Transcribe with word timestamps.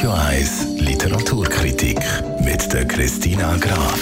Radio 0.00 0.16
1 0.16 0.78
Literaturkritik 0.78 2.00
mit 2.42 2.72
der 2.72 2.88
Christina 2.88 3.54
Graf. 3.58 4.00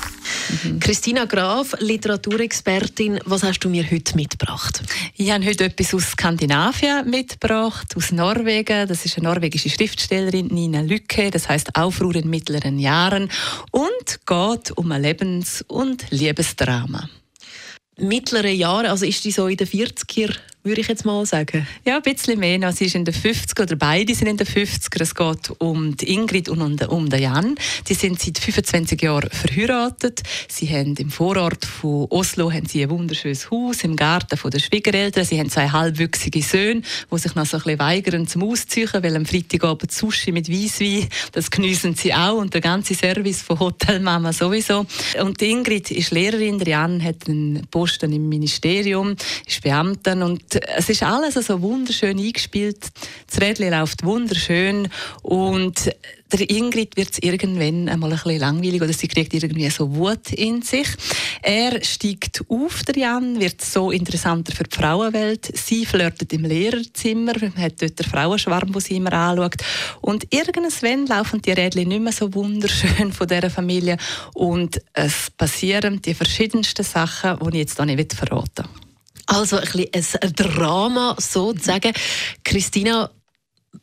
Mhm. 0.49 0.79
Christina 0.79 1.25
Graf, 1.25 1.75
Literaturexpertin, 1.79 3.19
was 3.25 3.43
hast 3.43 3.59
du 3.59 3.69
mir 3.69 3.89
heute 3.89 4.15
mitgebracht? 4.15 4.81
Ich 5.15 5.31
habe 5.31 5.45
heute 5.45 5.65
etwas 5.65 5.93
aus 5.93 6.11
Skandinavien 6.11 7.09
mitgebracht, 7.09 7.95
aus 7.95 8.11
Norwegen. 8.11 8.87
Das 8.87 9.05
ist 9.05 9.17
eine 9.17 9.27
norwegische 9.27 9.69
Schriftstellerin, 9.69 10.47
Nina 10.47 10.81
Lücke, 10.81 11.29
das 11.29 11.47
heißt 11.47 11.75
Aufruhr 11.75 12.15
in 12.15 12.29
mittleren 12.29 12.79
Jahren 12.79 13.29
und 13.71 14.25
geht 14.25 14.71
um 14.75 14.91
ein 14.91 15.01
Lebens- 15.01 15.63
und 15.67 16.05
Liebesdrama. 16.09 17.09
Mittlere 17.97 18.49
Jahre, 18.49 18.89
also 18.89 19.05
ist 19.05 19.23
die 19.25 19.31
so 19.31 19.47
in 19.47 19.57
den 19.57 19.67
40er 19.67 20.33
würde 20.69 20.81
ich 20.81 20.87
jetzt 20.87 21.03
mal 21.03 21.25
sagen. 21.25 21.67
Ja, 21.85 21.97
ein 21.97 22.01
bisschen 22.03 22.39
mehr. 22.39 22.61
Also 22.63 22.77
sie 22.77 22.85
ist 22.85 22.95
in 22.95 23.03
den 23.03 23.13
50er 23.13 23.63
oder 23.63 23.75
beide 23.75 24.13
sind 24.13 24.27
in 24.27 24.37
den 24.37 24.47
50er. 24.47 25.01
Es 25.01 25.15
geht 25.15 25.51
um 25.57 25.97
die 25.97 26.13
Ingrid 26.13 26.47
und 26.47 26.61
um 26.61 27.09
den 27.09 27.21
Jan. 27.21 27.55
Die 27.87 27.93
sind 27.95 28.19
seit 28.21 28.37
25 28.37 29.01
Jahren 29.01 29.29
verheiratet. 29.31 30.21
Sie 30.47 30.69
haben 30.69 30.95
im 30.95 31.09
Vorort 31.09 31.65
von 31.65 32.05
Oslo 32.09 32.51
haben 32.51 32.67
sie 32.67 32.83
ein 32.83 32.89
wunderschönes 32.91 33.49
Haus 33.49 33.83
im 33.83 33.95
Garten 33.95 34.37
von 34.37 34.51
der 34.51 34.59
Schwiegereltern. 34.59 35.25
Sie 35.25 35.39
haben 35.39 35.49
zwei 35.49 35.69
halbwüchsige 35.69 36.41
Söhne, 36.41 36.83
die 37.11 37.17
sich 37.17 37.33
noch 37.33 37.45
so 37.45 37.57
ein 37.57 37.63
bisschen 37.63 37.79
weigern 37.79 38.27
zum 38.27 38.43
Ausziehen, 38.43 38.89
weil 38.93 39.15
am 39.15 39.25
Freitagabend 39.25 39.91
Sushi 39.91 40.31
mit 40.31 40.49
Weisswein, 40.49 41.07
das 41.31 41.49
geniessen 41.49 41.95
sie 41.95 42.13
auch 42.13 42.37
und 42.37 42.53
der 42.53 42.61
ganze 42.61 42.93
Service 42.93 43.41
von 43.41 43.59
Hotelmama 43.59 44.33
sowieso. 44.33 44.85
Und 45.19 45.41
die 45.41 45.49
Ingrid 45.49 45.89
ist 45.89 46.11
Lehrerin, 46.11 46.59
der 46.59 46.67
Jan 46.67 47.03
hat 47.03 47.27
einen 47.27 47.65
Posten 47.71 48.13
im 48.13 48.29
Ministerium, 48.29 49.15
ist 49.47 49.63
Beamtin 49.63 50.21
und 50.21 50.58
es 50.75 50.89
ist 50.89 51.03
alles 51.03 51.35
so 51.35 51.61
wunderschön 51.61 52.17
eingespielt. 52.17 52.87
Das 53.29 53.41
Rädchen 53.41 53.71
läuft 53.71 54.03
wunderschön 54.03 54.89
und 55.21 55.91
der 56.31 56.49
Ingrid 56.49 56.95
wird 56.95 57.11
es 57.11 57.19
irgendwann 57.19 57.89
einmal 57.89 58.11
ein 58.11 58.19
bisschen 58.21 58.39
langweilig 58.39 58.81
oder 58.81 58.93
sie 58.93 59.07
kriegt 59.07 59.33
irgendwie 59.33 59.69
so 59.69 59.95
Wut 59.95 60.31
in 60.31 60.61
sich. 60.61 60.87
Er 61.41 61.83
steigt 61.83 62.43
auf, 62.47 62.83
der 62.83 62.97
Jan, 62.97 63.39
wird 63.39 63.61
so 63.61 63.89
interessanter 63.89 64.53
für 64.53 64.65
die 64.65 64.75
Frauenwelt. 64.75 65.49
Sie 65.57 65.85
flirtet 65.85 66.31
im 66.33 66.45
Lehrerzimmer, 66.45 67.33
hat 67.33 67.81
dort 67.81 67.97
den 67.97 68.05
Frauenschwarm, 68.05 68.71
den 68.71 68.81
sie 68.81 68.97
immer 68.97 69.13
anschaut. 69.13 69.55
Und 70.01 70.27
irgendwann 70.31 71.07
laufen 71.07 71.41
die 71.41 71.51
Rädchen 71.51 71.87
nicht 71.87 72.01
mehr 72.01 72.13
so 72.13 72.31
wunderschön 72.33 73.11
von 73.11 73.27
dieser 73.27 73.49
Familie 73.49 73.97
und 74.35 74.79
es 74.93 75.31
passieren 75.31 76.01
die 76.01 76.13
verschiedensten 76.13 76.85
Sachen, 76.85 77.39
die 77.39 77.49
ich 77.49 77.55
jetzt 77.55 77.77
hier 77.77 77.85
nicht 77.85 78.13
verraten 78.13 78.65
will. 78.65 78.78
Also 79.29 79.57
ein, 79.57 79.61
bisschen 79.91 80.21
ein 80.21 80.33
Drama 80.33 81.15
sozusagen. 81.19 81.93
Christina, 82.43 83.11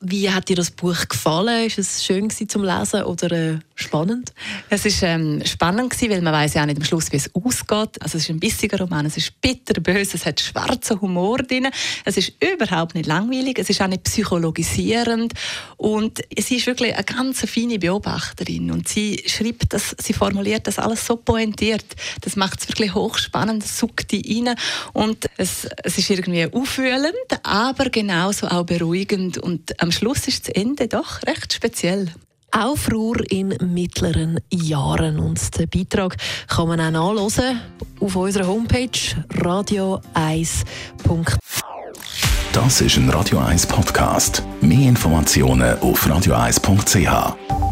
wie 0.01 0.31
hat 0.31 0.49
dir 0.49 0.57
das 0.57 0.71
Buch 0.71 1.09
gefallen? 1.09 1.67
Ist 1.67 1.79
es 1.79 2.05
schön 2.05 2.31
zum 2.31 2.65
Lesen 2.65 3.03
oder 3.03 3.33
äh, 3.33 3.59
spannend? 3.75 4.33
Es 4.71 4.85
ist 4.85 5.03
ähm, 5.03 5.43
spannend 5.45 5.91
gewesen, 5.91 6.11
weil 6.11 6.23
man 6.23 6.33
weiß 6.33 6.55
ja 6.55 6.63
auch 6.63 6.67
nicht 6.67 6.79
am 6.79 6.85
Schluss, 6.85 7.11
wie 7.13 7.17
es 7.17 7.35
ausgeht. 7.35 8.01
Also 8.01 8.19
es 8.19 8.25
ist 8.25 8.31
ein 8.31 8.41
bissiger 8.41 8.79
Roman, 8.79 9.07
es 9.07 9.17
ist 9.17 9.41
bitterböse, 9.41 10.17
es 10.17 10.27
hat 10.27 10.41
schwarzen 10.41 11.01
Humor 11.01 11.39
drin. 11.39 11.69
Es 12.05 12.17
ist 12.17 12.33
überhaupt 12.43 12.95
nicht 12.95 13.07
langweilig, 13.07 13.59
es 13.59 13.71
ist 13.71 13.81
auch 13.81 13.87
nicht 13.87 14.05
psychologisierend 14.05 15.33
und 15.77 16.21
sie 16.39 16.57
ist 16.57 16.67
wirklich 16.67 16.95
eine 16.95 17.05
ganz 17.05 17.41
feine 17.41 17.79
Beobachterin 17.79 18.71
und 18.71 18.89
sie 18.89 19.23
schreibt 19.27 19.73
das, 19.73 19.95
sie 19.99 20.13
formuliert 20.13 20.67
das 20.67 20.79
alles 20.79 21.07
so 21.07 21.17
pointiert. 21.17 21.85
Das 22.21 22.37
macht 22.37 22.61
es 22.61 22.69
wirklich 22.69 22.95
hochspannend, 22.95 23.65
es 23.65 23.79
sucht 23.79 24.13
die 24.13 24.45
rein 24.45 24.57
und 24.93 25.27
es, 25.37 25.67
es 25.83 25.99
ist 25.99 26.11
irgendwie 26.11 26.47
aufwühlend, 26.47 27.15
aber 27.43 27.91
genauso 27.91 28.49
auch 28.49 28.65
beruhigend 28.65 29.39
und 29.39 29.81
am 29.87 29.93
Schluss 29.93 30.27
ist 30.27 30.49
das 30.49 30.55
Ende 30.57 30.89
doch 30.89 31.23
recht 31.29 31.53
speziell. 31.53 32.09
Aufruhr 32.51 33.19
in 33.31 33.57
mittleren 33.73 34.41
Jahren. 34.51 35.21
Und 35.21 35.57
den 35.57 35.69
Beitrag 35.69 36.17
kann 36.49 36.67
man 36.67 36.81
auch 36.81 37.15
nachlesen 37.15 37.61
auf 38.01 38.17
unserer 38.17 38.49
Homepage 38.49 38.99
radio1.ch. 39.35 40.65
Das 42.53 42.81
ist 42.81 42.97
ein 42.97 43.11
Radio 43.11 43.39
1 43.39 43.67
Podcast. 43.67 44.43
Mehr 44.61 44.89
Informationen 44.89 45.79
auf 45.79 46.05
radio1.ch. 46.05 47.66